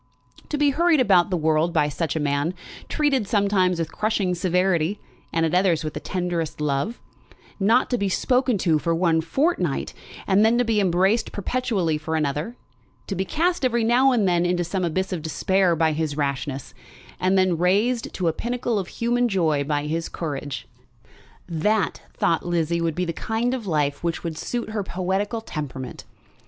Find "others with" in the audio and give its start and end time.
5.53-5.93